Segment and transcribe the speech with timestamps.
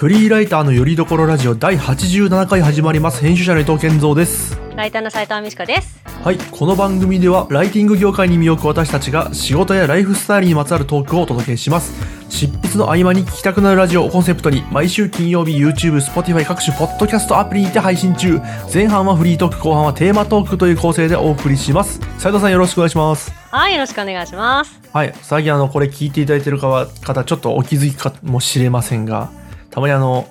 [0.00, 3.20] フリーライターのよりどころラジオ第87回始まります。
[3.20, 4.58] 編集者の伊藤健三です。
[4.74, 6.00] ライターの斉藤美智子です。
[6.24, 11.92] はいこの番組ではライティング業界に身を置く私たちが仕事やライフスタイルにまつわるトークをお届けします。
[12.30, 18.40] 執筆の合間に聞きたくなるラジオをコンセプトに毎週金曜日 YouTube、Spotify 各種ポッドキャストアプリにて配信中。
[18.72, 22.00] 前半はフリートーク後半はテーマトークという構成でお送りします。
[22.16, 23.30] 斉藤さんよろしくお願いします。
[23.50, 24.80] はい、よろしくお願いします。
[24.94, 29.28] はい、最近あのこれ聞いていただいてる方ちょっとお気づきかもしれませんが
[29.70, 30.26] たまにあの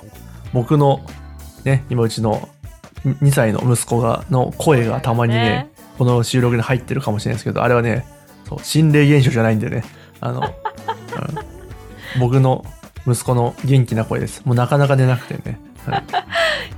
[0.53, 1.02] 僕の
[1.63, 2.49] ね今うちの
[3.05, 5.71] 2歳の息子がの声がたまにねね。
[5.97, 8.05] この収録に入ってるかもしれないですけどあれはね
[8.47, 9.83] そう心霊現象じゃないんでね
[10.21, 10.49] あの、 うん
[12.20, 12.66] 僕の
[13.05, 14.41] 息子の元気な声です。
[14.45, 16.03] もうなかなか出なくてね、はい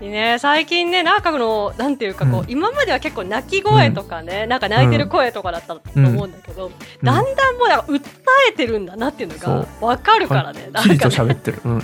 [0.10, 2.50] ね、最近ね、なんかこの、なんていうかこう、うん。
[2.50, 6.72] 今までは結構泣き声とかね、なんか泣いてる声とかだったと思うんだけど、
[7.04, 8.02] だんだんもうなんか訴
[8.50, 10.70] えてるんだなっていうのがわかるからね。
[10.74, 11.32] はっきりとなんかね。
[11.32, 11.82] 喋ってる、うん、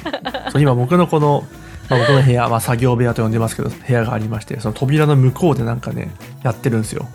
[0.51, 1.43] そう今僕のこの、
[1.89, 6.11] まあ、僕の部屋、まあ、作業部屋と呼んでますけど部屋がありましてその扉の向こうでなんかね
[6.43, 7.07] やってるんですよ。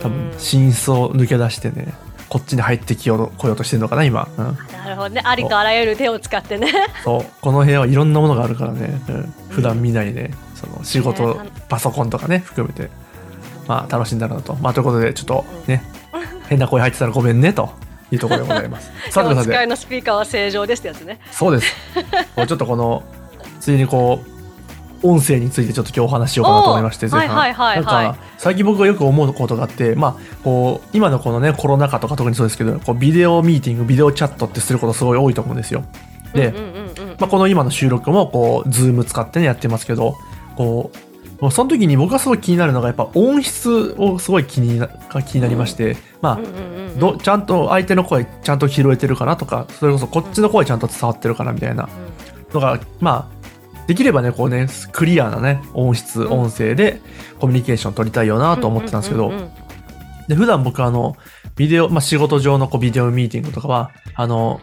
[0.00, 1.92] 多分寝室を抜け出してね
[2.30, 6.72] こっちに入ってきようと来ようとしてるのかな今、うん、なるほどね、ありとあらゆる手を使ってね。
[7.04, 7.26] そう。
[7.40, 10.30] この部屋はいろんなものがあるからね、うん、普段見ないね。
[10.54, 12.88] その仕事ねパソコンとかね含めて。
[13.66, 14.54] まあ楽しんだらなと。
[14.56, 15.82] まあということでちょっとね。
[16.48, 17.70] 変な声入ってたらごめんねと。
[18.12, 18.90] いうところでございます。
[19.10, 21.20] さてさて使いのスピーカーは正常ですってやつね。
[21.30, 21.72] そうです。
[22.34, 23.04] こうちょっとこの、
[23.60, 24.29] ついにこう、
[25.02, 35.84] 音声についてちょっと今日お話ししようかなと思いまして、前半はいはいはいはいなんか、最近僕がよく思うことがあって、まあ、こう、今のこのね、コロナ禍とか特にそうですけど、こう、ビデオミーティング、ビデオチャットってすることすごい多いと思うんですよ。
[36.34, 37.16] で、うんうんうんうん。
[37.18, 40.16] まあ、この今の収録も、こう、ズーム使ってね、やってますけど、
[40.56, 46.98] こう、その時に僕がすごい気になるのが、やっぱ音質をすごい気になが気になりまして、まあ、うんうんうんうん。
[46.98, 51.88] どちゃんと相手の声ちゃんと拾えてるかなとかそれこそこっちの声ちゃんと伝わってるかなみたいな
[52.52, 53.39] のがまあ
[53.90, 56.30] できればねこうねクリアなね音質うん。
[56.30, 57.00] 音声で
[57.40, 59.32] コミュニケーション取りたいよなと思ってたんですけど
[60.28, 61.16] で普段僕あの
[61.56, 64.60] ビデオ、まあ、仕事上のこうビデオミーティングとかはあの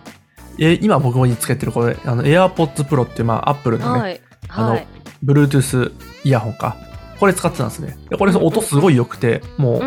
[0.57, 4.88] え今僕につけてるこれあの AirPods Pro っていうまあ Apple のね、はいあのはい
[5.25, 5.91] Bluetooth
[6.23, 6.78] イヤホンか。
[7.19, 7.97] これ使ってたんですね。
[8.09, 9.81] でこれ音すごい良くてもう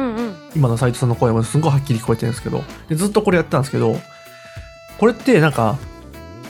[0.57, 3.97] 今の斉藤さんの声もすごいはっきり聞こえてるんですけどでずっとこれやってたんですけど
[4.99, 5.79] これってなんか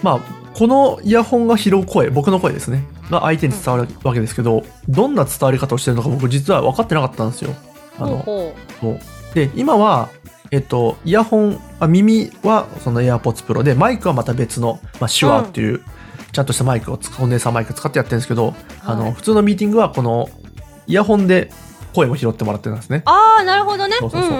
[0.03, 2.85] まあこのイヤホンが拾う声僕の声ですね。
[3.11, 7.55] が相手に伝わるわけですけどどんな伝わり方をしてるのか僕実は分かってなかったんですよ。
[7.97, 9.35] あのほうほもう。
[9.35, 10.11] で今は
[10.51, 15.81] えっとイヤホンあ耳はその AirPods Pro でマイクはまた別の、まあ、手話っていう、
[16.31, 18.53] ちゃんとしたマイクを使コンデンサーマイク使ってやってるんですけど、
[18.85, 19.05] あはい。
[19.07, 20.29] の普通のミーティングはこの
[20.87, 21.51] イヤホンで
[21.95, 23.01] 声を拾ってもらってるんですね。
[23.07, 23.97] ああなるほどね。
[23.99, 24.31] そうそうそう。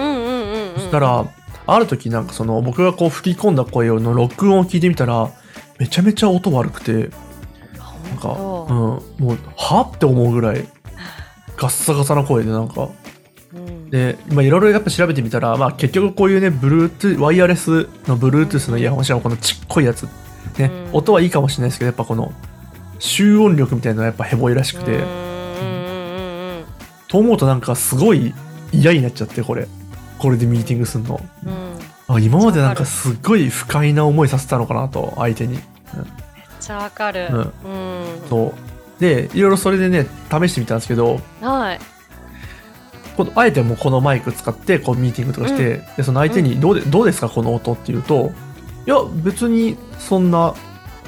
[0.75, 1.25] そしたら
[1.65, 5.31] ある時なんかその僕がこう吹き込んだ声の録音を聞いてみたら
[5.81, 10.67] めちゃめちゃ音悪くてなんか、うん、もうはって思うぐらい
[11.57, 12.89] ガッサガサな声でなんか。
[13.51, 13.89] うん。
[13.89, 20.03] で今いろいろやっぱ調べてみたら、まあ、結局こういうね Bluetooth ワイヤレスの Bluetooth のイヤホンしかもこのちっこいやつ、
[20.59, 20.97] ねうん。
[20.97, 22.31] 音はいいかもしれないですけどやっぱこの
[22.99, 26.63] 集音力みたいなのがやっぱヘボいらしくて、うん。
[27.07, 28.35] と思うとなんかすごい
[28.71, 29.67] 嫌になっちゃってこれ。
[30.19, 31.19] これでミーティングするの。
[31.43, 32.15] うん。
[32.15, 35.59] あ今までなんかすっごい不快な思いさせたのかなと相手に、
[35.97, 36.05] めっ
[36.59, 37.27] ちゃわかる。
[37.31, 37.37] うん。
[37.37, 38.29] うん。
[38.29, 38.53] そう。
[39.01, 41.79] でいろいろそれでね試してみたんですけどはい。
[43.17, 48.31] このあえてもうこのマイク使ってこうミーティングとかして、でその相手にどうで、どうですかこの音って言うと
[48.85, 50.59] いや別にそんなって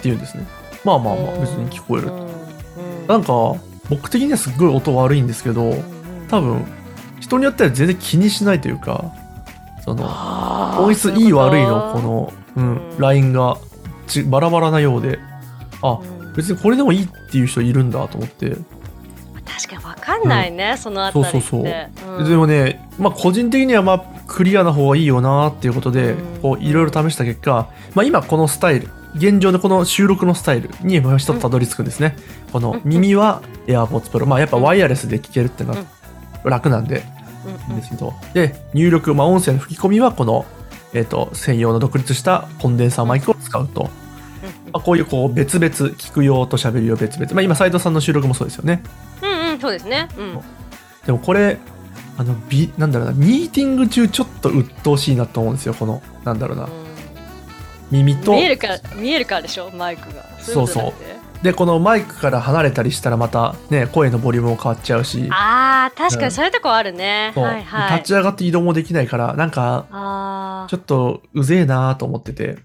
[0.03, 0.45] 言うんですね。
[0.83, 2.07] まあまあまあ別に聞こえる。
[2.07, 2.19] うん。
[2.19, 3.07] うん。
[3.07, 3.55] なんか
[3.89, 5.73] 僕的にはすっごい音悪いんですけど
[6.29, 6.65] 多分
[7.19, 9.13] 人によっては全然気にしないというか
[9.83, 10.05] その
[10.81, 13.57] 音質いい悪いのこの、うんうんラインが
[14.07, 15.19] ちバラバラなようで。
[15.81, 16.33] あうん。
[16.33, 18.55] 別にこれでもいいっていう人いるんだと思って、
[19.45, 21.31] 確かにわかんないねそのあたりって。
[21.31, 22.17] そうそうそう。
[22.19, 22.29] うん。
[22.29, 26.15] でもね、まあ、個人的にはまあクリアな方がいいよなっていうことで
[26.59, 32.15] いろいろ試した結果、まあ、今このスタイル現状でこの収録のスタイルにもう一つたどり着くんですね、
[32.51, 35.85] この耳は AirPods Pro まあやっぱワイヤレスで聞けるってのは
[36.43, 37.03] 楽なんで
[37.69, 37.75] うん。
[37.75, 38.13] ですけど。
[38.33, 40.45] で入力、まあ、音声の吹き込みはこの、
[40.93, 43.89] えー、と専用の独立したコンデンサーマイクを使うと、ま
[44.73, 48.83] あ、こういうこう別々聞く用と喋る用別々、まあ、今斉藤さんの収録もそうですよね。
[49.21, 50.09] うんうんそうですね。
[50.17, 50.39] うん。
[51.05, 51.57] でもこれ
[52.17, 56.67] あのビなんだろうなミーティング中ちょっと鬱陶しいなと思うんですよこのなんだろうな。
[57.91, 58.33] 耳と。
[58.33, 60.23] 見えるから見えるからでしょマイクが。
[60.39, 60.93] そうそう。
[61.43, 65.27] でこのマイクから離れたりしたらまたね声のボリュームも変わっちゃうし。
[65.31, 66.25] あー確かうん。
[66.25, 67.31] にそういうとこあるね。
[67.35, 67.43] そう。
[67.43, 67.97] はいはい。
[67.97, 72.57] 立ち上がって移動もできないからなんかあちょっとうぜえなと思ってて。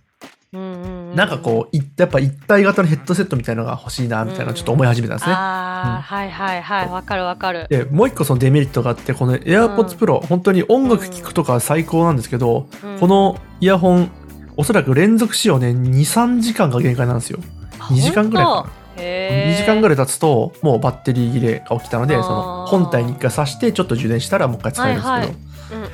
[0.53, 5.35] ーうんうんうんなんかこういやっぱ一体型のヘッドセットみたいなのが欲しいなみたいなちょっと思い始めたんですね。
[5.35, 6.89] ああ、はいはいはい。
[6.89, 7.67] わかるわかる。
[7.69, 13.01] でもう一個そのデメリットがあってこの AirPods Pro、本当に音楽聴くとかは最高なんですけど、うん。
[13.01, 14.11] このイヤホン
[14.57, 17.41] おそらく連続使用ね23時間が限界なんですよ。
[17.79, 18.51] 2時間ぐらいか
[18.97, 19.03] な。
[19.03, 25.37] 2時間ぐらい経つともうバッテリー切れが起きたのでその本体に一回挿してちょっと充電したらもう一回使えるんですけど、はいはい。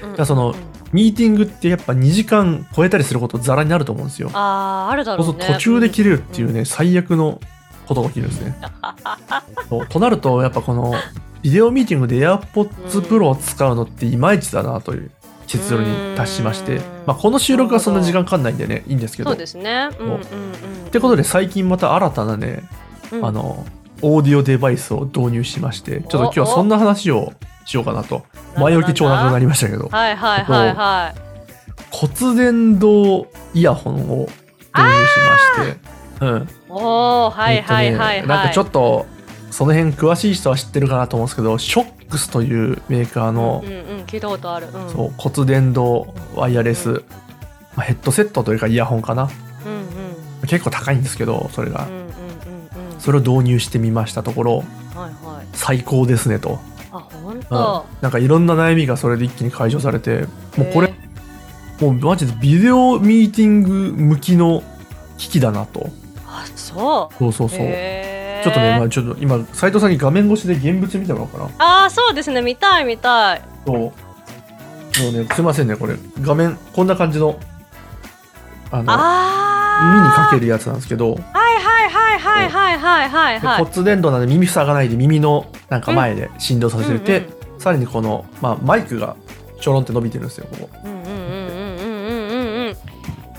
[0.04, 0.14] うんうん。
[0.16, 0.54] じゃあその
[0.94, 4.30] ミーティングってやっぱ2時間超えたりすることざらにあると思うんですよ。
[4.32, 5.44] あああるだろうね。
[5.44, 7.40] そう途中で切れるっていうね、最悪の
[7.88, 8.56] ことが起きるんですね。
[9.68, 10.94] そうとなるとやっぱこの
[11.42, 15.10] ビデオミーティングで AirPods Pro を使うのっていまいちだなという
[15.48, 19.30] 結論に達しましてうん、まあ、この収録はそんな時間かかんないんでねいいんですけど。
[19.30, 19.88] っそうですね。
[19.98, 20.20] うんうんうん。
[20.92, 22.62] てことで最近また新たなね、
[23.10, 23.66] うんあの
[24.02, 27.32] オーディオデバイスを導入しましてちょっと今日はそんな話を
[27.64, 28.26] しようかなと
[28.56, 31.20] 前置き超長くなりましたけどはいはいはいはい。
[31.90, 35.18] 骨伝導イヤホンを導入し
[35.58, 35.94] まして。
[36.20, 39.06] うん、おおはいはいはいなんかちょっと
[39.50, 44.66] その辺詳しい人は知ってるかなと思うんですけどショックスというメーカーのうん、うん聞いたことある。
[44.66, 44.90] うん。
[44.90, 47.04] そう骨伝導ワイヤレス、う
[47.76, 49.28] まあ、ヘッドセットというかイヤホンかな
[49.64, 52.06] うんうん結構高いんですけどそれが、うんうんうんう
[52.96, 53.00] ん。
[53.00, 54.64] それを導入してみましたところはい
[55.24, 55.46] はい。
[55.52, 56.58] 最高ですねと、
[56.98, 57.86] あ本うん当。
[58.00, 60.26] なんかいろんな悩みがそれで一気に解消されて
[60.56, 60.94] もうこれ、
[61.80, 64.62] もうマジでビデオミーティング向きの
[65.18, 65.90] 機器だなと
[66.26, 67.14] あそう。
[67.18, 73.42] そうそうそうちょっとね、まあ、ちょっと今斉藤さんに画面越しで現物見てもらおうかなああそうですね見たい見たい。
[73.66, 73.76] そう。
[73.76, 73.90] も
[75.08, 77.36] うね、すいませんね、これ、画面、こんな感じの、
[78.70, 79.94] あの、ああ。
[79.96, 89.16] 耳にかけるやつなんですけど、はいはいはいはいはいはいはいはい骨伝導なんで耳塞がないで耳のなんか前で振動させて、うん、さらにこの、まあ、マイクが
[89.60, 90.68] ちょろんって伸びてるんですよここ。
[90.84, 91.34] うんうんうん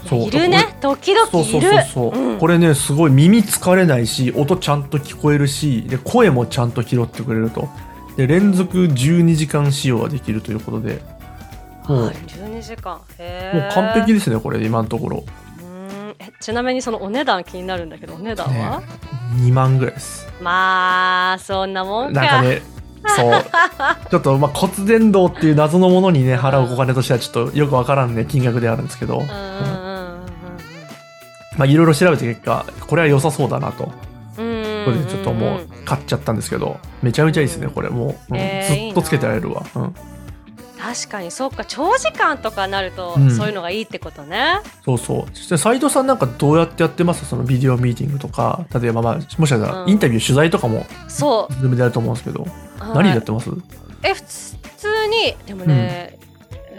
[0.06, 0.20] そう。
[0.22, 0.78] いるね。
[0.82, 1.62] 時々そうそう
[1.94, 2.36] そう、う。
[2.36, 7.68] ん、これねすごい耳疲れないし音ちゃんと聞こえるしで声もちゃんと拾ってくれると。
[8.18, 11.02] で連続12時間使用ができるということで。
[11.88, 15.24] もう,、はい、12時間へもう完璧ですねこれ今のところ。
[16.42, 18.86] ちなみにそのお値段気になるんだけどお値段は、ね
[19.36, 20.28] 2万ぐらいです。
[20.42, 22.22] まあそんなもんか。
[22.22, 22.62] なんかね、
[23.08, 23.46] そう。
[24.10, 29.36] ちょっと、まあ、骨伝導っていう謎のものにね、払うお金としてはちょっとよくわからんね、金額であるんですけど、うんうんうん
[31.58, 33.86] まあ、いろいろ調べた結果、これは良さそうだなと。
[34.36, 38.34] これでちょっともう買っちゃったんですけど、めちゃめちゃいいですね、これもう。
[38.34, 39.64] うんえーずっとつけてられるわ。
[39.76, 39.96] うん。
[40.86, 43.32] 確かにそっか長時間とかなると、うん。
[43.32, 44.62] そういうのがいいってことね。
[44.84, 45.36] そうそう。
[45.36, 47.26] そして斉藤さんなんかどうやってやってます？
[47.26, 49.90] そのビデオミーティングとか、例えばまあ、もしかしたらうん。
[49.90, 52.48] インタビュー、取材とかも、そズームでやると思うんですけど、う。
[52.80, 53.50] 何でやはいってます？
[54.04, 56.20] え普通にでもね、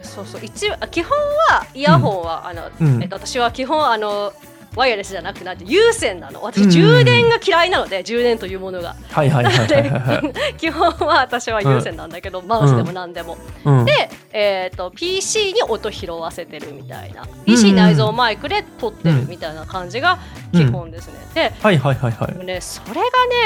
[0.02, 0.40] そうそう。
[0.44, 1.18] 一あ基本
[1.50, 3.02] はイヤホンは、あの、うん。
[3.02, 4.32] えっと私は基本あの
[4.76, 6.40] ワイヤレスじゃなくてなんて有線なの。
[6.40, 6.44] うん。
[6.44, 8.94] 私充電が嫌いなので、充電というものが。
[9.10, 9.90] はいはいはいはいはい。
[9.90, 10.32] はい。
[10.58, 13.84] 基本は私は有線なんだけど、マウスでも何でも、うん。
[13.84, 17.26] で、えー、と PC に音拾わせてるみたいな。
[17.46, 20.18] PC 内蔵マイクで撮ってるみたいな感じが
[20.52, 22.44] 基本ですね、ではいはいはいはい。
[22.44, 23.00] ねそれが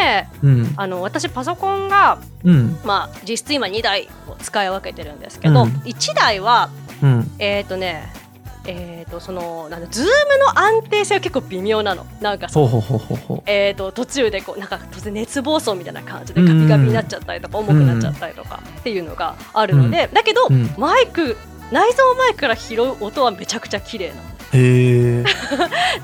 [0.04, 0.74] ねうん。
[0.76, 2.78] あの私パソコンが、うん。
[2.84, 5.68] まあ、実質今2台を使い分けてるんですけど、うん。
[5.84, 6.70] 1台は
[7.02, 7.30] うん。
[7.38, 8.12] えっ、とね
[8.66, 12.06] えー、とそのなんだズームの安定性は結構微妙なの。
[12.20, 13.42] なんかさほ。
[13.46, 20.74] えー、と途中でこうなんか突然熱暴走みたいな感じでガビガビになっちゃったりとか、重くなっちゃったりとかっていうのがあるので、だけど、うん。
[20.76, 21.36] マイク
[21.70, 24.12] 内蔵マイクから拾う音はめちゃくちゃ綺麗へ
[24.52, 25.24] え。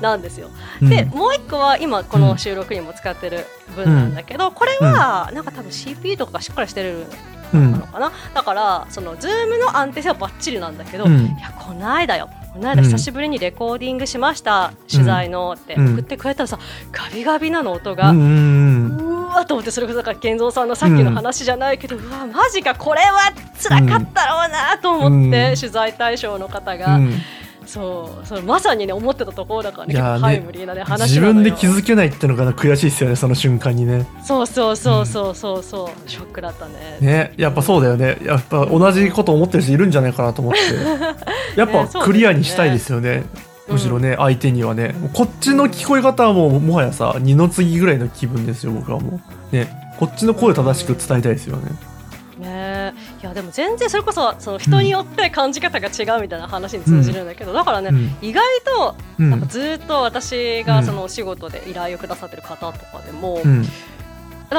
[0.01, 0.49] な なんですよ。
[0.81, 0.89] うん。
[0.89, 7.05] でもう一個は今この収録にも使ってる分なんだけど、これはなんか多分 CPU とかがしっかりしてる
[7.53, 11.25] うんのかな、だからそのズームの安定性はバッチリなんだけど、うん。
[11.25, 15.75] いやこの間よこの間久しぶりにレコーディングしました、取材のって。
[15.75, 15.93] うん。
[15.93, 16.59] 送ってくれたらさ、
[16.91, 18.11] ガビガビなの音が。
[18.11, 25.55] うんうんうわーと思ってそれこそだから健三さんのさっきの話じゃないけど、うわマジかこれは辛かったろうなと思って、うん。
[25.55, 27.11] 取材対象の方うが、ん。
[27.67, 29.93] そうそれまさにね思ってたところだからね。
[29.93, 34.07] いやーね結構タイムリーなね話自分で気づけないってのが悔しいですよねその瞬間にね。
[34.23, 36.97] そうそうそうそうそうそう、ショックだったね。
[37.01, 38.17] ねやっぱそうだよね。
[38.23, 40.59] やっぱ同じこと思ってる人いるんじゃないかなと思って。
[41.59, 43.25] やっぱクリアにしたいですよね。
[43.67, 44.95] むしろね、相手にはね。
[45.13, 49.19] こっちの聞こえ方はもうもはやさ二の次ぐらいの気分ですよ僕はも
[49.51, 49.55] う。
[49.55, 49.67] ね
[49.99, 51.71] こっちの声を正しく伝えたいですよね。
[52.39, 52.93] ね。
[53.06, 58.17] いやでも全然それこそその人によって感じ方が違うみたいな話に通じるんだけど、だからね、うん。
[58.21, 59.29] 意外とうん。
[59.29, 63.63] なんかずっと私がそのお仕事で依頼をくださってる方とかでも、うん。
[63.63, 63.69] だ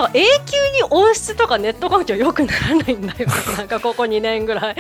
[0.03, 3.29] から永久に音質とかネット環境良くならないんだよ。
[3.57, 4.73] なんかここ2年ぐらい。
[4.73, 4.75] っ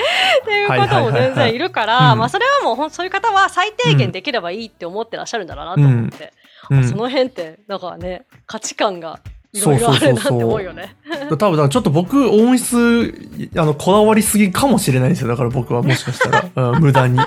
[0.44, 4.58] ていう方も全然いるからまあそれはもうそういう方は最低限できればい。
[4.58, 6.32] いって思ってらっしゃるんだろうなと思って、
[6.70, 6.88] うん。
[6.88, 9.20] その辺ってだからね価値観が
[9.52, 10.96] いろいろあるなって思うよね。
[11.38, 15.28] 多分ちょっと僕音質あのこだわりすぎかもしれないんですよ。
[15.28, 17.18] だから僕はもしかしたら、 うん、無駄に。
[17.18, 17.24] 例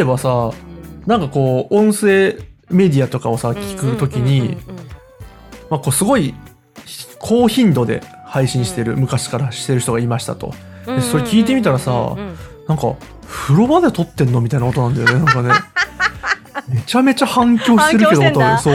[0.00, 0.50] えばさ
[1.06, 2.36] なんかこう音声
[2.70, 4.56] メディアとかをさ聞くときに
[5.70, 6.34] まあこうすごい
[7.18, 10.54] 高頻度で配信してる、昔からしてる人がいましたと。
[10.86, 12.36] でそれ聞いてみたらさうんうんうん。
[12.68, 12.94] なんか
[13.26, 14.40] 風呂場で撮ってんの？
[14.40, 15.50] みたいな音なんだよねなんかね。
[16.68, 18.58] めちゃめちゃ反響してるけど音。
[18.58, 18.74] そう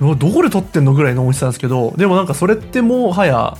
[0.00, 3.56] どこで撮ってんのぐらいの音質なんですけどでもなんかそれってもはや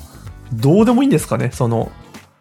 [0.53, 1.51] どうでもいいんですかね？
[1.53, 1.91] その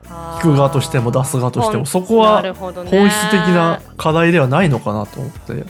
[0.04, 1.86] 聞く側としても出す側としても。
[1.86, 2.74] そこは本
[3.10, 5.66] 質的な課題ではないのかなと思って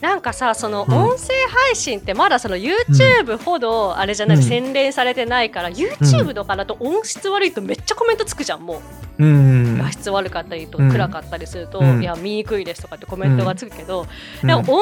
[0.00, 0.94] なんかさそのうん。
[0.94, 4.42] 音声配信ってまだその YouTube ほどあれじゃない、うん。
[4.42, 8.82] 洗練されてないから YouTube とかだと音質悪いとめっちゃコメントつくじゃんも
[9.18, 9.24] う。
[9.24, 9.78] うん。
[9.78, 10.90] 画質悪かったりとうん。
[10.90, 12.02] 暗かったりすると、うん。
[12.02, 14.06] いや見にくいですとかってコメントがつくけど、
[14.42, 14.46] うん。
[14.46, 14.74] でも音声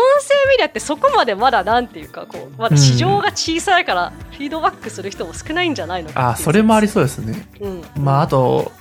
[0.49, 7.49] メディアってそこまでまだなんていうかこうまだ市場が小さいからフィードバックする人も少ないんじゃないのかあそれもありそそうですね。
[7.61, 8.73] う、うん、まああと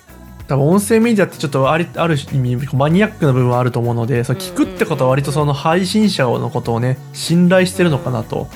[0.48, 8.48] 多分音声メディアってちょっとありある意味マニアックな部分はあると思うのでそう聞くってことは割とその配信者のことをね信頼してるのかなと。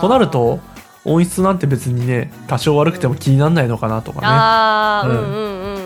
[0.00, 0.58] となると
[1.04, 4.26] 音質なんて別にね多少悪くても気にならないのかなとかね。
[4.28, 5.76] あー、ううんん、うんうんうんう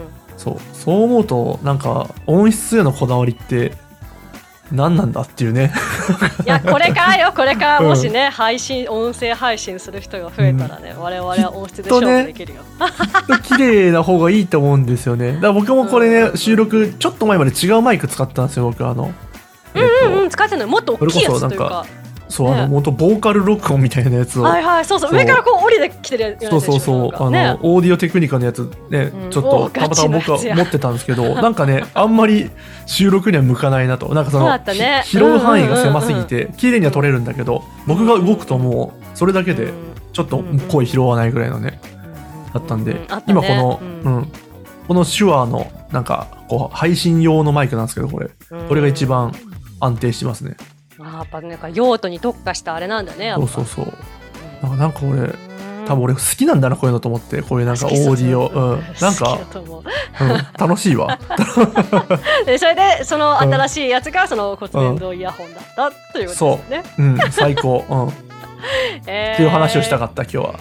[0.00, 0.08] ん。
[0.38, 0.56] そう。
[0.72, 3.72] そう思うとなんか音質へのこだわりって
[4.72, 5.72] 何なんだっていうね。
[6.44, 7.32] いやこれからよ。
[7.34, 7.64] これか。
[7.64, 12.62] らうんもしね、配信音声配信する人が増えたらね、我々は音質で勝負できるよ、
[13.42, 15.34] 綺麗な方がいいと思うんですよね。
[15.34, 16.32] だから僕もこれうん。
[16.32, 19.12] ね収録ちょっと前まで違うマイク使ってたんですよ僕あの。
[19.74, 20.08] えっと。
[20.08, 20.68] うんうん使ってるの。
[20.68, 21.86] もっと大きいやつというか
[22.28, 22.66] そうあのね。
[22.68, 24.42] 元ボーカル録音みたいなやつを。
[24.42, 25.14] はいはいそうそう。
[25.14, 27.58] 上からこう降りてきてるやつそうそうそう、あの、ね。
[27.62, 32.50] オーディオテクニカのやつね、うんちょっおとたまたま僕は持ってたんですけど なんかねあんまり
[32.86, 34.14] 収録には向かないなと。
[34.14, 35.02] なんかそのね。
[35.04, 39.72] ひ拾う範囲が狭すぎうんて綺麗には撮れるんだけど僕が動くともうそれだけで
[40.12, 41.80] ちょっと声拾わないぐらいのね
[42.52, 44.32] だったんで、今この、うん。
[44.86, 48.30] この手話のなんかこう配信用のマイクなんですけどこれ。
[48.68, 49.32] これが一番
[49.80, 50.56] 安定してますね、
[51.18, 54.76] やっぱなんか用途に特化したあれなんだねそうそうそう。
[54.76, 55.54] なんか俺うん。
[55.86, 60.24] 多分俺好きなんだなこういうのと思ってこういうなんかオーディオ、うん、なんかう。
[60.24, 61.18] うん、楽しいわ。
[62.46, 66.82] でそれでその新しいやつがその骨伝導イヤホンだったということですね。
[66.98, 68.12] うん、最高、うん、っ
[69.06, 69.36] えー。
[69.36, 70.54] ていう話をしたかった今日は、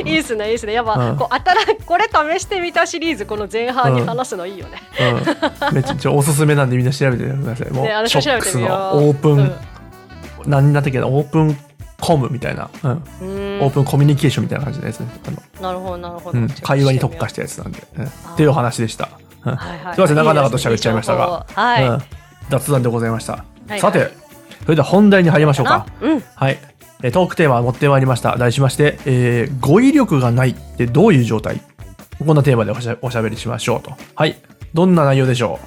[0.04, 0.72] いいですねいいですね。
[0.72, 1.16] やっぱ、うん。
[1.16, 2.04] こう新これ
[2.38, 4.82] 試してみたシリーズこの前半に話すのいいよね。
[5.00, 5.68] うん。
[5.68, 7.70] うん、めっちゃおすすめなんでみんな調べてください。
[7.70, 9.54] もう、ねあのショックスのオープン、うん
[10.46, 11.06] 何だったっけな？
[11.06, 11.56] オープン
[12.00, 13.60] コムみたいな、うん、うん。
[13.62, 15.06] オープンコミュニケーションみたいな感じのやつね。
[15.60, 19.08] なるほどなるほど、うん、会話に特化したやつなんで、うん、っていうお話でした、
[19.46, 19.56] うん。
[19.56, 19.94] はいはい。
[19.94, 21.46] すいません長々と喋っちゃいましたが。
[21.54, 22.02] はい、うん、
[22.50, 24.10] 雑談でございました、はいさて
[24.64, 25.86] それでは本題に入りましょうか。
[26.00, 26.20] うん。
[26.20, 26.58] はい。
[27.04, 28.34] えートークテーマを持ってまいりました。
[28.38, 31.60] 題しまして、えー語彙力がないってどういう状態？
[32.18, 33.92] こんなテーマでおしゃおしゃべりしましょうと。
[34.14, 34.38] はい。
[34.72, 35.60] どんな内容でしょ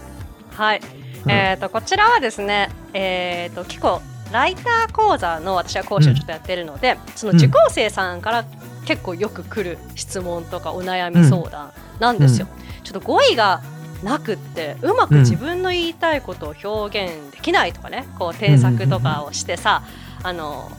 [0.55, 0.81] はい、
[1.25, 4.01] うんえっ、とこちらはですねえっ、と結構
[4.31, 8.43] ライター講座の私は講師をちょっとやってるので、その受講生さんから
[8.85, 12.47] 結構よく来る質問とかお悩み相談なんですよ。
[12.83, 13.61] ちょっと語彙が
[14.03, 19.83] なくってうまく自分の言いたいことを表現できないとかね、こう添削とかをしてさ、
[20.23, 20.71] あの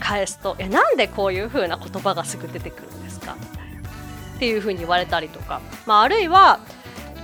[0.00, 3.88] 返すと「えなんでこういう風な言葉がすぐ出てくるんですか?」みたいな
[4.36, 6.58] っていう風に言われたりとか、まあ、あるいは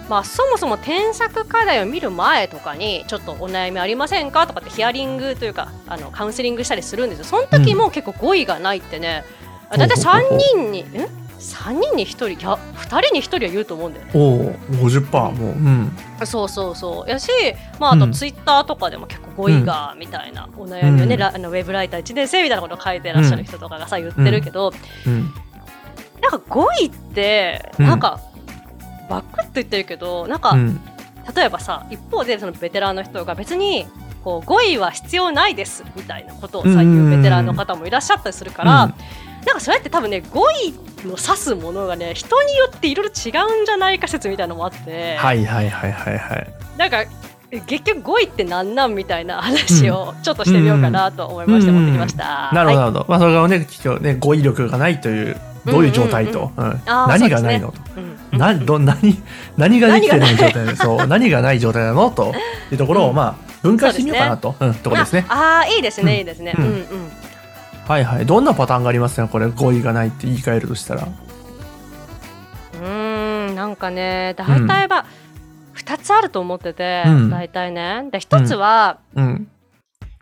[0.09, 4.47] まあ、そもそも添削課題を見る前とかにちょっとお悩みありませんか？
[4.47, 7.25] とかってヒアリングというかあのカウンセリングしたりするんですよ。
[7.27, 9.23] その時も結構語彙がないってね、
[9.71, 14.13] うんだいたい3ほうほうほう人にん3人に1人いや2人に1人は言うと思うんだよね。
[14.15, 14.53] うおお、
[14.89, 15.53] 50%もう。
[15.53, 15.93] うん。
[16.25, 17.11] そうそうそう。
[17.11, 17.29] やし、
[17.79, 18.13] まあ、あとうん。
[18.13, 21.19] ツイッターとかでも結構語彙がみたいなお悩みをね、うん。
[21.19, 24.73] ラあのウェブライター1年生みたいなことを書いてらっしゃる人とかがさ言ってるけど、
[25.07, 25.33] うん。
[26.21, 28.01] なんか語彙ってうんなん。
[28.01, 28.21] か、
[29.09, 30.81] バックって言ってるけどなんか、うん。
[31.37, 33.87] 例えばさ一方でそのベテランの人が別に
[34.25, 36.77] こう語彙は必要ないですみたいなことをさうん。
[36.77, 38.95] 言うベテランの方もいらっしゃったりするから、
[39.47, 40.73] なんかそれって多分ね語彙
[41.07, 46.55] の指すものがね人によっていろいろ違うんじゃないか説みたいなのもあって、はいはいはいはいはい。
[46.77, 47.05] なんか
[47.51, 52.51] え結局語彙ってなんなんみたいな話をちょっとしてみようかなと思いましてうん持ってきました。
[52.53, 52.93] なるほど、はい。
[52.93, 53.07] なるほど。
[53.09, 56.53] まあ、それがね、結局ね、語彙力がないという、どういう状態と、
[56.87, 57.81] 何がないのと。
[58.33, 58.39] うん。
[58.39, 59.23] など何
[59.57, 61.07] 何ができてない状態でそう。
[61.09, 62.11] 何がない状態なの？
[62.11, 62.35] と
[62.71, 64.75] いうところを、うんまあ分解してみようかなと、うん。
[64.75, 65.25] ところですね。
[65.29, 66.19] ああーいいですね、うん。
[66.19, 66.55] いいですね。
[66.57, 67.13] ううんんうん。
[67.89, 68.27] はいはい。
[68.27, 69.47] どんなパターンがありますねこれ。
[69.47, 71.09] 語彙がないって言い換えるとしたら。
[72.75, 75.07] うーんなんかね大体は
[75.75, 77.31] 2つあると思ってて、うん。
[77.31, 78.09] 大体ね。
[78.13, 79.49] で1つは、うん。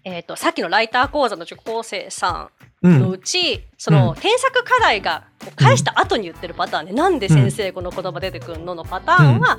[0.05, 2.51] えー、とさっきのライター講座の受講生さ
[2.83, 4.15] うんのうち、その、うん。
[4.15, 5.25] 添削課題が
[5.57, 9.59] 返した後に言ってるパターンね、なんで先生この言葉出てくるののパターンは、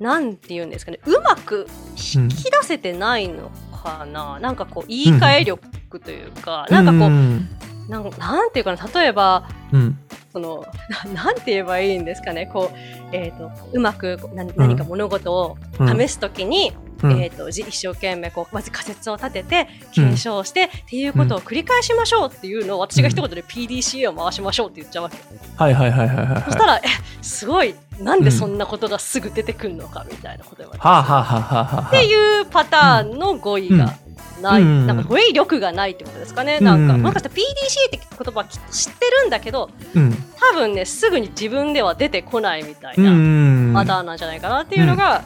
[0.00, 1.00] なんて言うんですかね。
[1.06, 1.66] うまく
[2.14, 5.60] 引き出せてないのかな、なんかこう言い換え力
[6.00, 7.48] というか、なんかこう、うん。
[7.88, 9.98] なんなんていうかな例えばうん。
[10.32, 10.66] その
[11.06, 12.50] ななんて言えばいいんですかね。
[12.52, 12.76] こう、
[13.12, 15.98] えー、とうまくな何か物事をうん。
[15.98, 17.12] 試すときに、うん。
[17.12, 25.16] えー、とじ一生懸命こうまず仮説を立てて検証して、っていうことを繰り返しましょうっていうのを私が一言で PDCA を回しましょうって言っちゃうわけ、
[25.56, 26.42] はいはいはいはいはいはい。
[26.42, 26.80] そしたらえ
[27.22, 33.94] すごいなんでそんなことがすぐ出てくるのかみたいなこと言われて、っていうパターンの語彙が
[34.40, 34.86] ない、うん。
[34.86, 36.64] なんか語彙力がないってことですかね、うん。
[36.64, 36.96] なんか。
[36.98, 37.42] もしかしたら PDCA
[37.86, 40.12] って言葉はきっと知ってるんだけどうん。
[40.38, 45.22] 多分ねすぐに自分では出てこないみたいうんなパターンなんじゃないかなっていうのが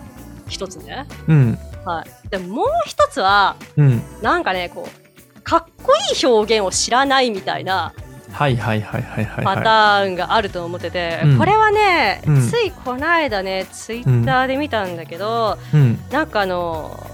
[0.48, 1.58] 一つね、うん。
[1.84, 4.02] はい、でももう一つはうん。
[4.22, 7.92] なんかねこうかっこいい表現を知らないみたいな
[8.32, 9.64] はいはいはいはいはいパはい。
[9.64, 11.38] ターンがあると思ってて、うん。
[11.38, 12.48] これはね、うん。
[12.48, 15.98] ついこの間ねツイッターで見たんだけど、うん。
[16.10, 17.06] なんかあの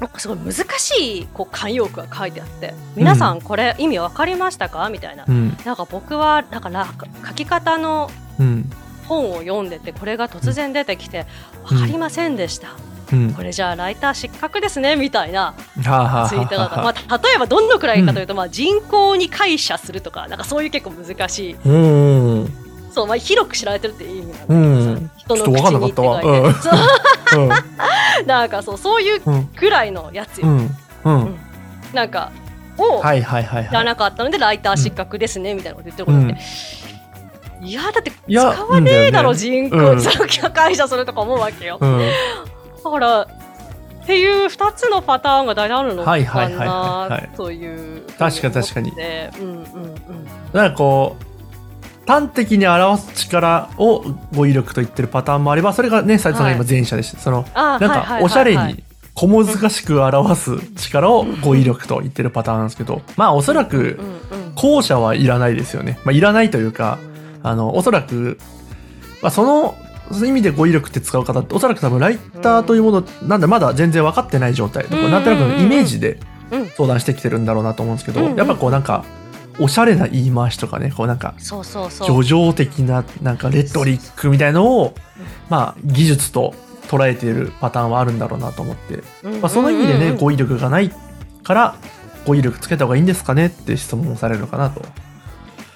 [0.00, 4.88] なんかすごい難しいこう慣用句が書いてあって皆さんこれ意味わかりましたか？
[4.90, 5.24] みたいな。
[5.26, 5.56] うん。
[5.64, 6.86] なんか僕はなんから
[7.26, 8.70] 書き方のうん。
[9.06, 11.24] 本を読んでてこれが突然出てきて
[11.70, 12.68] うん分かりませんでした、
[13.12, 13.32] うん。
[13.32, 16.82] これじゃあライター失格ですねみたいなツイートが、はあ。
[16.82, 21.56] まあ、例えばどのくらいかというと、まあ、人口に解釈するとかなんかそういう結構難しい。
[21.64, 25.10] うんそう、まあ、広く知られてるっていう意味なんだけど、うん。
[25.16, 26.70] 人の口にって書いてそ
[27.36, 27.42] う。
[27.42, 27.48] うん。
[28.26, 29.50] なんかそうそういううん。
[29.54, 30.76] ぐらいのやつよ、うん。
[31.04, 31.38] うん。
[31.92, 32.32] なんか
[32.78, 40.00] をはいはいはい知らはいなかったのでライター失格ですねみたいなこと言ってることって、いやだって使わねえだろ、人口、うん。
[40.00, 42.10] その解釈するとか思うわけよ、うん
[42.90, 47.28] だからっていう2つのパターンが大体あるのかはいはいはいはいはない。
[47.36, 48.90] という確かに確かに。
[48.90, 49.96] うんうんうん。
[50.52, 51.28] なんかこう
[52.06, 54.02] 端的に表す力を
[54.34, 58.82] 語彙力と言ってるパターンもあればそれがね斉藤さんが今前者でした、そのあなんかおしゃれに
[59.14, 64.00] 小難しく表す力を語彙力と言ってるパターンなんですけどまあおそらく
[64.54, 66.98] 後者はいらないですよね、まあ、いらないというか
[67.42, 68.38] あのおそらく、
[69.20, 69.74] まあ、その
[70.12, 76.18] そういう意味で語彙力って使う方っておそらく多分ライターというもの、なんだまだ全然分かってない状態とか、うんなんとなくのイメージで
[76.50, 76.68] うん。
[76.68, 79.04] 相談してきてるんだろうなと思うんですけど、やっぱこうなんか
[79.58, 84.94] おしゃれな言い回しとかねこうなんか叙情的ななんかレトリックみたいのを、
[85.50, 86.54] まあ、技術と
[86.86, 89.02] 捉えているパターンはあるんだろうなと思って、
[89.40, 90.90] まあ、その意味でね語彙力がない
[91.42, 91.76] から
[92.24, 94.82] 語彙力つけた方がいいんですかねって質問をされるのかなと。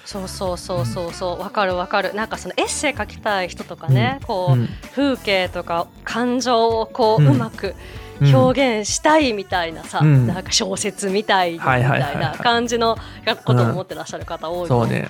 [0.05, 2.13] そうそうそうそうそうわかるわかる。
[2.13, 4.69] なんかそのエッセイ書きたい人とかね、こう、うん。
[4.93, 7.73] 風景とか感情をこう、ううんまく
[8.21, 10.27] 表現したいみたいなさ、うん。
[10.27, 12.97] なんか小説みたいみたはいな感じの
[13.45, 15.09] ことを思ってらっしゃる方多いと思そうね。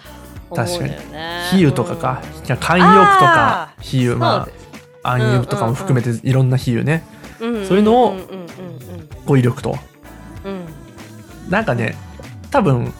[0.55, 0.93] 確かに。
[1.51, 2.45] 比喩とかか、うん。
[2.45, 4.17] じゃあ慣用句とか比喩。
[4.17, 4.47] ま
[5.03, 7.03] あ暗喩とかも含めていろんな比喩ね。
[7.39, 8.47] うんそういうのをうんうんうん
[9.25, 9.75] 語彙力と。
[10.45, 10.65] うんうん。
[11.49, 11.97] なんかね
[12.51, 12.93] 多分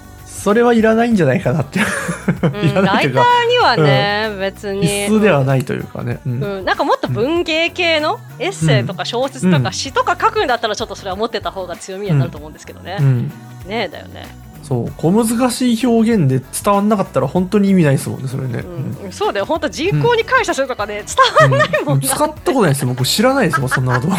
[0.44, 1.80] それはいらないんじゃないかなって。
[1.80, 3.22] うんいらないというか。
[3.22, 4.82] ライターにはね、別に。
[4.82, 6.44] 必須ではないというかね、うん。
[6.44, 12.98] うん、なんかもっと文芸系のエッセイとか小説とか詩とか書くんだったらちょっとそれは持ってた方が強みになると思うんですけどね。
[13.00, 13.28] うん。
[13.30, 14.28] ねえだよね。
[14.64, 14.92] そう。
[14.98, 18.66] 小難しい表現で伝わんなかったら本当に意味ないですもんねそれね、
[19.06, 19.46] うん、そうだよ。
[19.46, 21.06] 本当人口に感謝するとかね、
[21.40, 22.06] 伝わんないもんな。
[22.06, 22.90] 使ったことないですよ。
[22.90, 24.14] 僕知らないですもんそんなこと。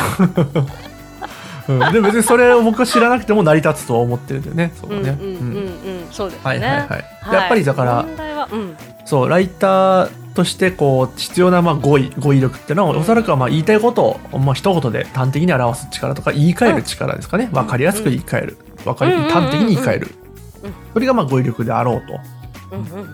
[1.67, 4.73] うん、で別にそれを僕は知らなくても成り立つとは思ってるんだよね。
[4.81, 5.27] そううんね、うん。
[5.27, 6.45] うんうんそうですね。
[6.45, 7.35] はいはいはい、はい。
[7.35, 8.07] やっぱりだから
[8.53, 12.99] うん、そうライターとしてこう必要なまあ語彙語彙力っていうのはうん。
[13.01, 18.59] おそらくはまあ言いたいことをまあ一言で端的に表す力とか言い換える力ですかね、分かりやすく言い換える。
[18.85, 19.19] 分かりうん。
[19.19, 20.09] うんうんうん端的に言い換える、
[20.63, 22.15] うんそれがまあ語彙力であろうと。
[22.15, 22.17] っ
[22.73, 23.03] うんうんうんうん。
[23.03, 23.07] うん。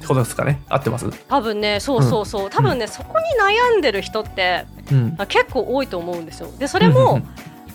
[0.00, 0.62] てことですかね。
[0.68, 1.06] 合ってます？
[1.28, 3.24] 多分ねそうそうそう、多分ねそこに
[3.74, 5.14] 悩んでる人ってうん。
[5.18, 6.50] あ結構多いと思うんですよ。
[6.58, 7.20] でそれも、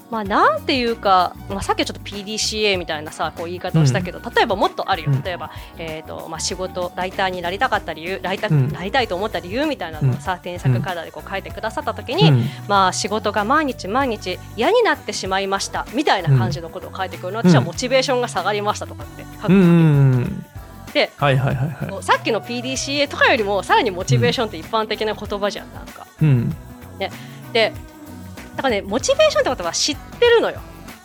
[0.10, 5.12] まあなんていうか、まあ、さっきはちょっと PDCA みたいなさこう言い方をしたけど、例えばもっとあるよ。
[5.12, 5.22] うん。
[5.22, 8.72] 例えば、えーとまあ、仕事ライターになりたかった理由ライター、うん。
[8.72, 12.46] なりたいと思った理由みたいなのをさ、添削課題でこう書いてくださった時に、うん。
[12.68, 17.50] まあ、仕事が毎日毎日嫌になってしまいましたみたいな感じのことを書いてくるの、うん。
[17.50, 20.46] 私はモチベーションが下がりましたとかって書く、うんうんうん。
[20.94, 26.08] ではいはいはいはいさっきの PDCA とかよりもさらにモチベーションって一般的な言葉じゃんなんか。
[26.22, 26.56] うん。
[27.54, 27.74] で
[28.58, 30.60] だからねモチベーションってことは知ってるのよ。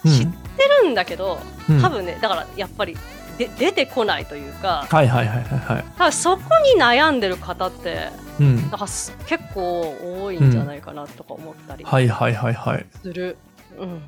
[0.05, 1.39] うん知ってるんだけど
[1.69, 2.97] うん多分ねだからやっぱり
[3.39, 6.13] で出てこないというかはいはいはいはいはい。
[6.13, 6.43] そこ
[6.75, 8.09] に悩んでる方って
[8.41, 8.71] うんなん。
[8.71, 12.87] かす結構多いんじゃないかなとか思ったりはいはいはいはい。
[13.03, 13.37] する。
[13.79, 14.03] うん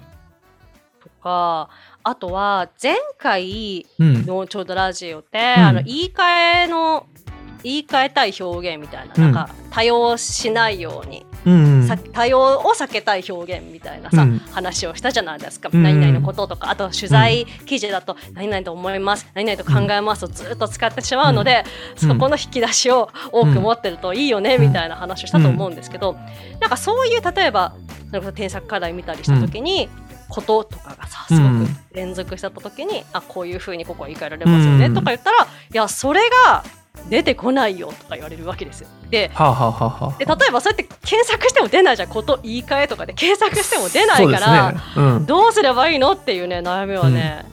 [1.02, 1.68] とか
[2.02, 4.26] あとは前回うん。
[4.26, 7.06] のちょうどラジオで、うんあの言い換えの
[7.62, 11.86] 言い換えたい表現みたいな,、うんなんか多用しないように、うん。
[11.86, 14.38] さ多用を避けたい表現みたいなさ、うん。
[14.50, 16.70] 話をしたじゃないですか、うん何々のこととか。
[16.70, 19.26] あと取材記事だと何々と思います。
[19.34, 20.20] 何々と考えます。
[20.22, 21.64] とずっと使ってしまうので、
[22.02, 22.08] うん。
[22.08, 26.16] そこの引き出しを多く持ってるといいよね、みたいな話をしたと思うんですけど、
[26.60, 27.74] なんかそういう例えば
[28.34, 29.88] 添削課題見たりした時に、
[30.28, 34.94] こととかがさすごく連続しちゃった時に、あこういうふうにここは言い換えられますよね、うん。
[34.94, 36.64] とか言ったらいやそれが
[37.08, 38.88] 出てこないよとか言われるわけですよ。
[39.10, 44.80] ではあ、はあはあはあ、で例えばそうやって検索しても出ないじゃんこと言い換えとかで検索しても出ないから、ね。
[44.96, 45.26] うん。
[45.26, 47.44] どうすればいいのっていうね悩みはね、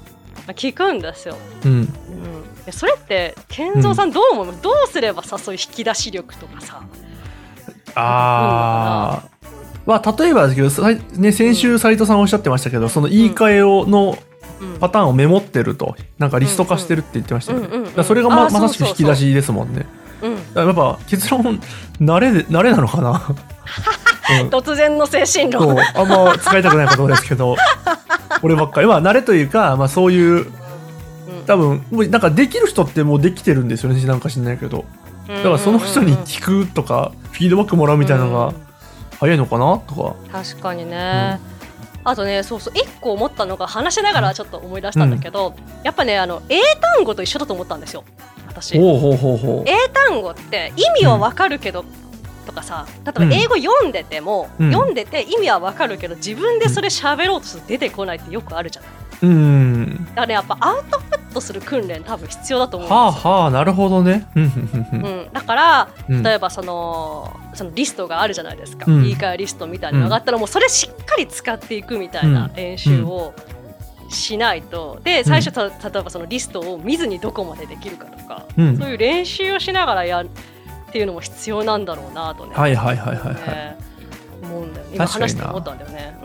[0.47, 1.36] 聞くんですよ。
[1.65, 1.71] うん。
[1.71, 4.45] うん、でそれって健三さんどう思う？
[4.47, 6.82] の、どうすればさそういう引き出し力とかさ
[7.95, 9.30] ああ。
[9.86, 14.31] まあ、例えばですけど、ね、先週斉藤さんおっしゃってましたけど、その言い換えをのうん
[14.80, 18.04] パターンをメモってると、なんかリスト化してるって言ってましたよね。
[18.04, 19.86] それがままさしく引き出しですもんね。
[20.56, 21.60] やっぱ結論、
[22.00, 23.24] 慣れで、慣れなのかな？
[24.41, 24.50] うん。
[24.50, 25.76] 突然の精神論。
[25.95, 27.56] あんま使いたくない言葉ですけど
[28.43, 28.88] 俺ばっかり。
[28.88, 30.45] まあ慣れというか、まあ、そういううん。
[31.47, 34.86] 多分もうなんかできる人ってもうできてるんですよねなんか知んないけど。
[35.28, 38.54] だからその人に聞くとかフィードバックもらうみたいなのが
[39.19, 39.80] 早いのかな？
[39.88, 40.15] とか。
[40.43, 41.39] 確かにね、
[42.03, 46.59] あとねそうそう一個思ったのが話しながらちょっと思い出したんだけど、やっぱねあの英
[46.95, 48.03] 単語と一緒だと思ったんですよ
[48.47, 48.77] 私。
[48.77, 51.85] ほうほうほうほ英単語って意味はわかるけど、
[52.45, 54.71] とかさ例えば英語読んでても、うん。
[54.71, 58.91] 読んでて意味はわかるけど自分でそれ喋ろうとすると出てこないってよくあるじゃない、
[59.23, 60.05] ううん。
[60.07, 64.28] だからねやっぱアウトプットする訓練多分必要だと思うんはあですよ、はあなるほどね。
[64.36, 65.06] うんうんうんうん。
[65.06, 66.24] うん、だからうん。
[66.24, 69.04] 例えばそのそのリストがあるじゃないですか、うん。
[69.04, 73.34] 言い換えリストみたいなのがあったらもうそれしっかり使っていくみたいな練習を
[74.10, 75.00] しないと。
[75.04, 78.78] で最初た例えばそのリストを見ずにどこまでできるかとか、うん。
[78.78, 80.30] そういう練習をしながらやる
[80.89, 83.36] っていうのも必要なんだろうなとね、はいはいはいはいはい。
[83.36, 83.78] ね
[84.44, 85.38] 思うんだよ今確かにな。
[85.38, 86.17] 話して思ったんだよね。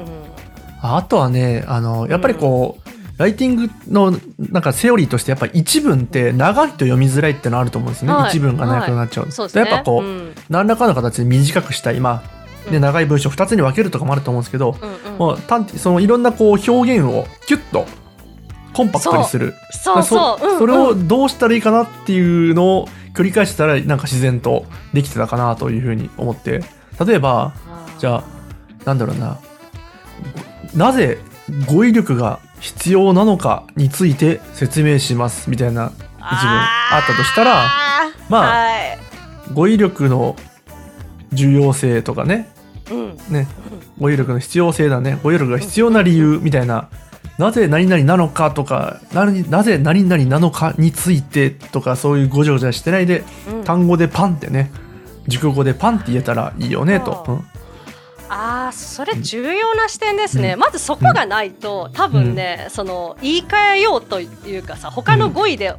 [0.82, 2.85] ああとはねあのやっぱりこう、
[3.18, 8.30] ライティングのなんかセオリーとしてやっぱり一文って長いと読みづらいってのあると思うんですね、はい。
[8.30, 9.52] 一文が長くなっちゃう,、うん、そうね。
[9.54, 10.34] やっぱこう、うん。
[10.50, 12.00] 何らかの形で短くしたい。
[12.00, 12.22] ま
[12.70, 15.18] あ、長い文章2つに分けるとかもあると思うんですけど、うんうん。
[15.18, 17.86] もう単そのいろんなこう表現をキュッと
[18.74, 19.54] コンパクトにする。
[19.70, 20.02] そう。
[20.02, 20.48] そう、う。
[20.48, 20.58] んうん。
[20.58, 26.62] それをどうしたらいいかなっていうのを繰り返したらなんか自然とできてたかなというふうに思って。
[27.04, 27.54] 例えば
[27.98, 28.24] じゃあ
[28.84, 29.38] なんだろうな。
[30.74, 31.18] なぜ
[31.66, 37.64] 語彙力が必要なのかについて説明しますみたいな一文あったとしたら
[38.28, 38.98] まあはい。
[39.52, 40.36] 語彙力の
[41.32, 42.48] 重要性とかね。
[42.90, 43.16] うん。
[43.30, 43.46] ね。
[43.98, 45.18] 語彙力の必要性だね。
[45.22, 46.88] 語彙力が必要な理由みたいな。
[47.38, 53.64] なぜ何々なのかとかななぜ何々なのかについてとかそういうごちゃごちゃしてないでうん。
[53.64, 54.70] 単語でパンってね。
[55.28, 57.44] 熟語でパンって言えたらいいよねと、うん
[58.28, 65.74] ああそれ重要な視点ですね、まずそこがないと多分ね、その言い換えようというかさ他の語彙で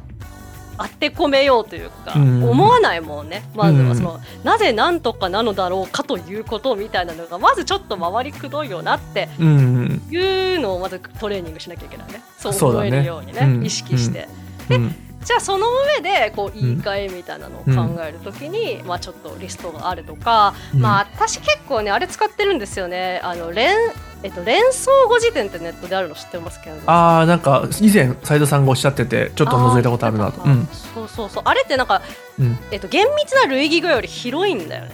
[0.78, 2.48] 当て込めようというか、うん。
[2.48, 3.42] 思わないもんね。
[3.54, 3.88] まずうん。
[3.88, 9.48] はその、なぜなんとかなのだろうかということみたいなのがまずちょっと回りくどいよなってうん。
[9.48, 12.22] うんいうのをまずトレーニングしなきゃいけないね。
[12.38, 13.64] そう思えるようにねうん。
[13.64, 14.28] 意識して、
[14.70, 15.66] うんじゃあその
[15.98, 20.80] 上でこう言い換えみたいなのを考えるときに、まあちょっとリストがあるとか、うん。
[20.80, 23.20] まあ私結構ねあれ使ってるんですよね。
[23.22, 23.76] あの連
[24.22, 26.76] えっと連想語辞典ってネットであるの知ってますけど。
[26.86, 30.42] あーなんか以前斉藤さんがおっしゃっててちょっと覗いたことあるなと。
[30.42, 30.66] うん。
[30.94, 31.42] そうそうそう。
[31.44, 32.00] あれってなんか、
[32.38, 32.58] うん。
[32.70, 34.92] えっと、厳密な類義語より広いんだよね。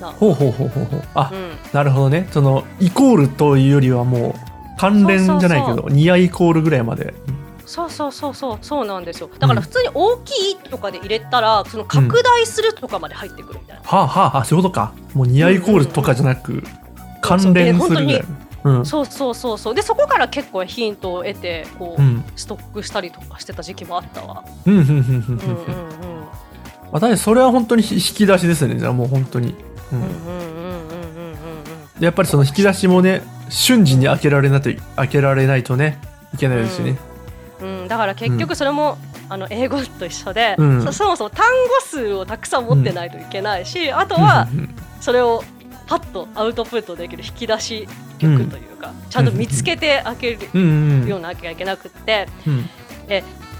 [0.00, 1.02] なほうほうほうほうほう。
[1.14, 1.50] あ、うん。
[1.74, 2.26] なるほどね。
[2.30, 4.34] そのイコールというよりはもう
[4.78, 7.12] 関連じゃないけどニアイコールぐらいまで
[7.66, 9.30] そうそうそうそうそうなんですよ。
[9.38, 14.92] だから普通に大きいとかで入れたら、うん、その拡大するとかまで入ってくるみたいな、うん、はあはあそういうことか。
[15.14, 16.70] もう似合いコールとかじゃなく、うんうんうん、
[17.20, 18.06] 関連する。
[18.06, 18.26] みたいな。
[18.64, 19.74] うん、そうそうそうそう。
[19.74, 24.44] でそこから結構ヒントを得てこう、うん、ストックしたりとかしてた時期もあったわ。
[24.66, 25.08] うんうんうんうんうん。
[25.08, 26.24] うん
[26.92, 28.78] 私それは本当に引き出しですね。
[28.78, 29.54] じゃあもう本当に。
[29.92, 30.00] うん。
[30.00, 30.54] うんうんうんうん
[32.00, 36.00] やっぱりその引き出しもね瞬時に開けられないと開けられないとね
[36.34, 37.13] いけないですよね、うん
[37.60, 40.82] うんだから結局それも、あの英語と一緒で、うん。
[40.84, 45.44] そそもそも単語数をたくさん持ってないといけないし、あとはうんうんそれを
[45.86, 47.86] パッとアウトプットできる引き出し
[48.18, 50.62] 力というか、ちゃんと見つけて開けるうん。
[50.62, 51.02] うん。
[51.02, 52.68] うんようなきゃいけなくって、うん。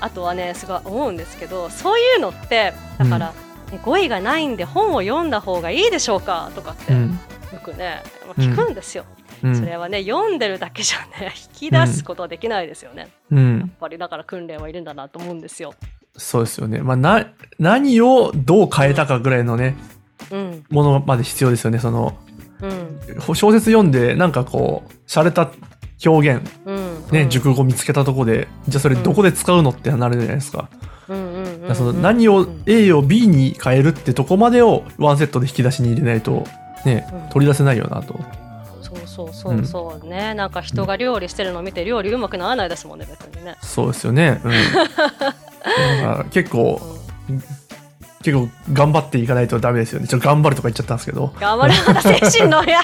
[0.01, 3.35] あとはねすごい思うんですけどそういうのってだから、ね
[3.85, 7.19] 語彙がないんで本を読んだ方がいいでしょうかとかって、うん。
[7.53, 9.05] よくねまあ聞くんですよ、
[9.45, 9.57] うん。
[9.57, 13.73] それはね読んでるだけじゃね 引き出すことはできないですよね、やっうん。
[13.79, 15.75] ぱりだから訓練はいるんだなと思うんですよ。
[16.17, 16.81] そうですよね。
[16.81, 17.27] まあな
[17.59, 19.77] 何をどう変えたかぐらいのね
[20.31, 20.65] うん。
[20.71, 22.17] ものまで必要ですよねその
[22.63, 23.35] うん。
[23.35, 25.51] 小説読んでなんかこう洒落た
[26.09, 26.51] 表現。
[26.65, 26.95] うん。
[27.11, 30.69] ね、熟語見つけたとこでじゃあそれどこで使うのってなるじゃないですか,、
[31.75, 36.45] その何を A を B に変えるってとこまでをワンセットで引き出しに入れないと
[36.85, 37.29] ねうん。
[37.31, 38.19] 取り出せないよなと
[39.15, 40.01] そうそうそう。
[40.01, 43.57] そうね、なんか人が料理してるのを見て料理うまくならないですもんね別にね。
[43.63, 44.49] そうですよね、う
[46.27, 46.81] ん、 結構
[47.29, 47.43] うん
[48.25, 50.09] 結構頑張っていかないとダメですよね。
[50.09, 51.35] ちょっと頑張るとか言っちゃったんですけど。
[51.39, 52.81] 頑張れまた精神論や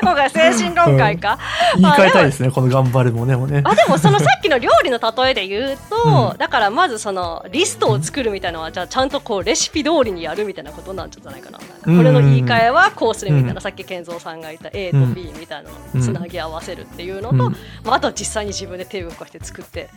[0.00, 0.94] 今回精神論。
[0.96, 1.38] 会か、
[1.76, 3.62] 言い換えたいですねこの頑張るもねもね。
[3.64, 6.38] あでもそのさっきの料理の例えで言うと、うん。
[6.38, 11.58] だからまずそのリストを作るみたいなのはじゃあちゃんとこうレシピ通りにやるみたいなことなんじゃないかな。
[11.58, 13.60] かこれの言い換えはこうするみたいな、うん。
[13.60, 17.56] さっき健三さんが言った A と B みたいなのをつなぎ合わせるっていうのと、うん。
[17.84, 19.90] まあ、あとは実際に自分で手を動かして作って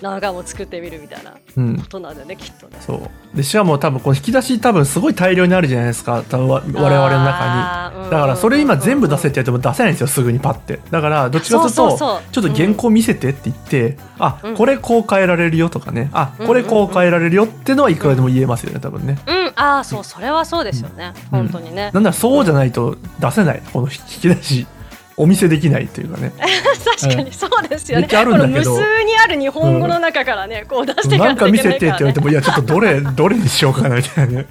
[0.00, 1.76] 何回も作ってみるみたいなうん。
[1.78, 2.76] ことなんだよねきっとね。
[2.80, 3.36] そう。
[3.36, 6.22] でしかも多分この引き出し多分すごい大量にあるじゃないですか。
[6.28, 10.80] 多分わ我々の中あーにだからそれ今全部出せっててやっても出せないんですよすぐにパッて。
[10.90, 14.56] だからどっちかというとちょっと原稿見せてって言って、あうん。
[14.56, 16.10] これこう変えられるよとかね。
[16.12, 19.18] あこれこう変えられるよってのはいくらでも言えますよね多分ね。
[19.26, 21.48] うん、ああそうそれはそうですよね、うん。
[21.48, 24.66] 本当にね、なんならそうじゃないと出せないこの引き出し
[25.16, 26.32] お見せできないというかね。
[27.00, 28.08] 確かにそうですよね。
[28.12, 34.36] あるんだ無数にある日本語の中からね、こう出していかなんか見ないといけないから、ね、せてって言われてもいやちょっとどれどれにしようかなみたいなね。
[34.36, 34.46] ね。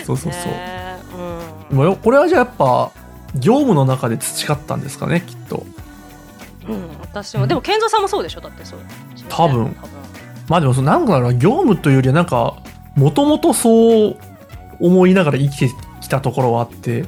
[0.04, 0.74] そうそうそうそう、ね
[1.70, 2.92] でもこれはじゃあやっぱ
[3.34, 5.66] 業務の中で培ったんですかねきっと。
[6.68, 8.78] うん、うん、私もでも健三さんもそうでしょだってそう
[9.28, 9.76] 多分。
[10.48, 12.56] まあでもそのなんか業務というよりはなんか
[12.96, 14.16] もともとそう
[14.80, 15.70] 思いながら生きて
[16.00, 17.04] きたところはあって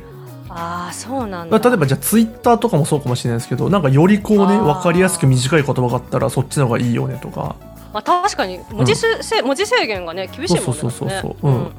[0.57, 1.59] ああそうなんだ。
[1.59, 7.57] 例えばじゃあツイッターとかもそうかもしれないですけどなんかよりこうね分かりやすく短い言葉があったらそっちの方がいいよねとか。
[7.93, 11.49] まあ、確かに文字数、せ文字制限がね厳しいもんねそうそうそうそう。
[11.49, 11.55] うん。
[11.55, 11.73] うんうんうん。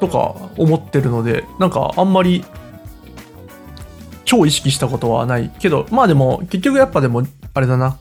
[0.00, 2.44] とか思ってるのでなんかあんまり
[4.24, 7.22] 超意識したことはないけどまあでも結局やっぱでも
[7.54, 7.98] あれだな。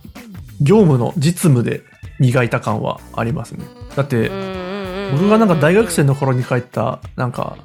[0.62, 1.82] 業務の実務で
[2.20, 3.66] 磨いた感はありますね。
[3.96, 7.58] だってうんうんうんうん僕がなんか大学生の頃に書いたなんか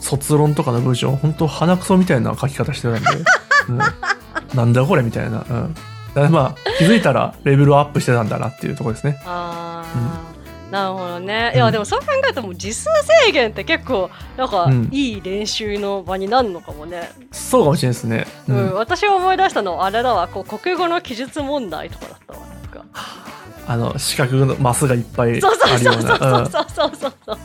[0.00, 3.24] 卒論とかの文章本当鼻くそみたいな書き方してたんで、
[3.68, 3.78] うん、
[4.56, 5.80] なんだこれみたいな、うん、だ
[6.14, 9.20] からまあ気づいたらレベルアップしてたんだなっていうところですね。
[9.24, 10.29] ああ、
[10.70, 11.50] なるほどね。
[11.50, 12.84] いうんやでもそう考えるともう時数
[13.24, 17.10] 制限って結構なんかうんいい練習の場になるのかもね。
[17.32, 22.84] そうかもしれないですね、ううんん私が思い出したのはあれだわこう国語の記述問題とかだったわなんか。
[23.68, 27.38] あの四角のマスがいっぱいそうそうあるよそううそうなうんそうそうそうそう。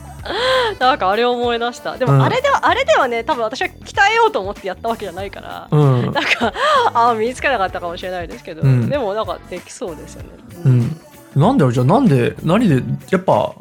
[0.80, 1.98] なんかあれを思い出した。
[1.98, 5.68] でうんもあれでは、あれではね多分私は鍛えようと思ってやったわけじゃないから。
[5.70, 6.52] うんなんか
[6.94, 10.30] あー身につかなかったかもしれないですけど、うんでもなんかできそうですよね。
[10.66, 11.00] うん、
[11.36, 13.56] なんだろうじゃあなんで何でやっぱ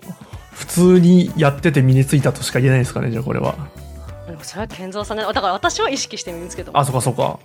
[0.52, 3.56] 普通にやってて身についたとしか言えないですかねじゃあこれは。
[4.42, 5.24] それは健三さんね。
[5.24, 7.38] だから私は意識して身につけたもんあそっかそっか。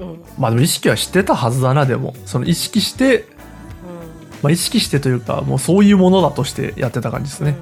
[0.00, 0.24] うん。
[0.38, 2.14] まあでも意識はしてたはずだなでも。
[2.24, 3.26] その意識して、うん。
[4.42, 7.56] まあ、意識してというかもうそういうものだとしてやってた感じですね、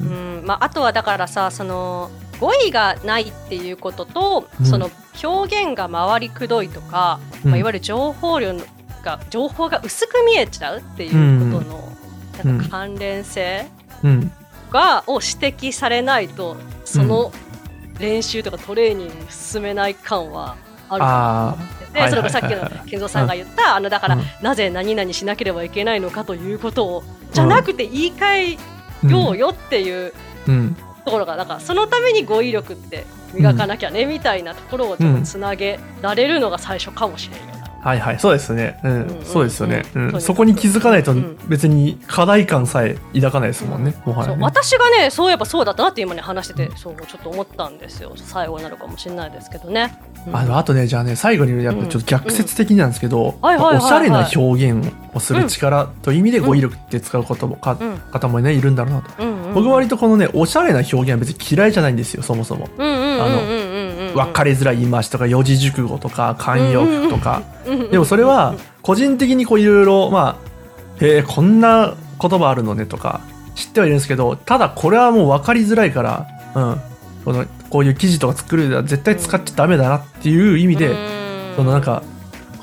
[0.00, 0.38] うん。
[0.38, 0.46] うん。
[0.46, 4.66] まあ、あとはだからさその語彙がないっていうことと、うん。
[4.66, 4.90] その
[5.22, 7.50] 表現が回りくどいとか、うん。
[7.50, 8.54] まあ、いわゆる情報量
[9.02, 11.92] が情報が薄く見えちゃうっていうことの、
[12.44, 12.50] うん。
[12.50, 13.66] なんか関連性
[14.02, 14.32] うん。
[14.70, 17.32] が、を指摘されないとその
[17.98, 20.56] 練習とかトレーニング進めない感は
[20.88, 24.22] あるかなってはいでそれがさっきの健三さんが言った、あのだから、うん。
[24.40, 28.52] なぜ何々しなければいけないのかということをじゃなくて言い換あえ
[29.10, 30.14] ようよっていう
[30.48, 30.76] うん。
[31.04, 37.61] ところがだからそのために語彙力って磨かなきゃねみたいなところをちょっとつなげられるのが最初かもしれな。
[37.82, 38.78] はいはいそうですね。
[38.84, 44.42] うん、そうですよね、うんそこに気づかないとうん別に課題感さえ抱かないですもんね、もはやね。
[44.42, 48.12] 私がねそういえばそうだったなって今ね話しててそうちょっと思ったんですよ。
[48.16, 49.98] 最後になるかもしれないですけどね。
[50.26, 50.36] うん。
[50.36, 57.98] あのあとねじゃあね最後にやっぱちょっと逆説的なんですけど、おしゃれな表現をする力という意味で語彙力って使うこともか、うん。
[58.12, 59.10] 方もねいるんだろうなと、
[59.54, 62.68] 僕は割とこのねおしゃれな表現は別に嫌いじゃないんですよそもそも。
[62.78, 67.42] うん分かりづらい言い回しとか四字熟語とか慣用句とか、
[67.90, 70.40] でもそれは個人的にこういろいろま
[71.00, 73.20] あへえこんな言葉あるのねとか
[73.54, 76.80] 知ってはいるんですけどただこれはもう分かりづらいから、うん、
[77.24, 80.96] このこういう記事とか作る上では絶対使っちゃダメだなっていう意味で、うん。
[81.56, 82.02] そのなんか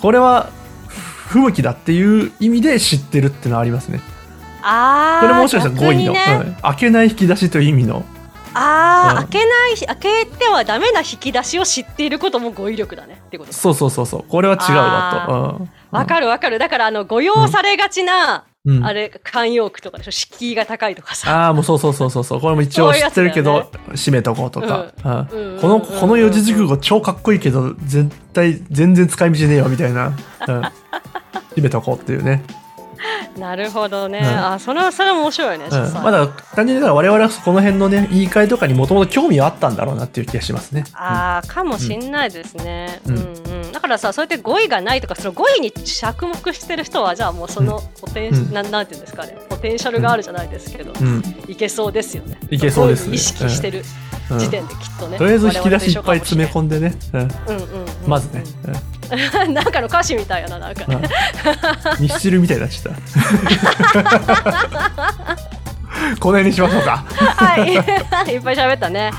[0.02, 0.52] これは
[0.88, 4.02] 不向きだっていう意味で知ってるっていうのはありますね。
[4.62, 6.44] ああこれももしかしたら5位の、ね。
[6.46, 6.54] うん。
[6.62, 8.06] 開けない引き出しという意味の
[8.60, 9.16] ああ、うん。
[9.28, 13.22] 開けない開けてはダメな引き出しを知っていることも語彙力だね。
[13.28, 13.54] ってこと。
[13.54, 14.24] そうそうそうそう。
[14.28, 15.64] これは違うわと。
[15.64, 15.72] うん。
[15.92, 16.60] わかるわかる。
[16.60, 18.86] だからあの誤用されがちな、うん。
[18.86, 20.12] あれ慣用句とかでしょ。
[20.12, 21.46] 敷居が高いとかさ。
[21.46, 22.42] ああもうそうそうそうそうそう。
[22.42, 25.10] これも一応知ってるけど、閉めとこうとか、う
[25.56, 25.60] ん。
[25.62, 30.14] このうんこの四字熟語超かっこいいけど絶対全然使い道ねえよみたいな、うん、
[31.56, 32.44] 閉めとこうっていうね、
[33.38, 34.26] なるほどね、うん。
[34.26, 40.84] あそれはそれは面白いね、うん、まだ単純に我々はこの辺のね言い換えとかにもともと興味はあったんだろうなっていう気がしますね。
[40.94, 43.24] ああかもしんないですね、う、うんんう
[43.68, 43.72] ん。
[43.72, 48.54] だからさそうやって語彙がないとかその語彙に着目してる人はじゃあもうそのポテン、うん。
[48.54, 49.38] なんなんていうんですかね。
[49.50, 50.94] ポテンシャルがあるじゃないですけど、
[51.48, 52.38] いけそうですよね。
[52.50, 53.08] いけそうです。
[53.08, 53.84] ね意識してる
[54.32, 54.40] うん。
[54.40, 58.10] 時点できっとね、とりあえず引き出しいっぱい詰めん込んでね、うん、うんうんうん。
[58.10, 58.99] まずね、うん
[59.50, 60.86] なんかの歌詞みたいやななんか。
[62.00, 63.00] ミスチルみたいになっちゃった。
[66.20, 67.04] この辺にしましょうか。
[67.08, 67.74] はい。
[68.34, 69.12] いっぱい喋ったね、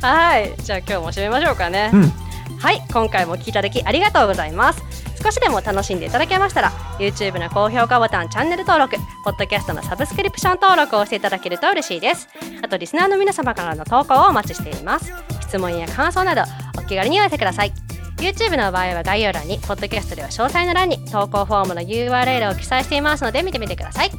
[0.00, 0.52] はい。
[0.58, 2.12] じゃあ今日も締めましょうかね、うん、
[2.58, 2.82] はい。
[2.92, 4.82] 今回もお聞きいただきありがとうございます。
[5.22, 12.28] 少しでも楽しんでいただけましたら YouTube の高評価ボタンチャンネル登録ポッドキャストのサブスクリプション登録をしていただけると嬉しいです。
[12.62, 15.12] あとリスナーの皆様からの投稿をお待ちしています。
[15.50, 16.42] 質問や感想など
[16.78, 17.72] お気軽にお寄せください
[18.20, 24.10] YouTube の場合は概要欄にポッドキャストでは詳細の欄に投稿フォームの URL を記載していますので見てみてください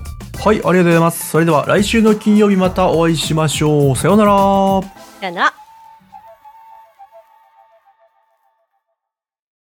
[0.43, 1.29] はい、ありがとうございます。
[1.29, 3.95] それでは来週の金曜日またお会いしましょう。
[3.95, 4.31] さようなら。
[5.19, 5.60] さよなら